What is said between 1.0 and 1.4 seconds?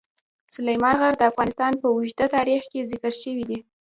غر د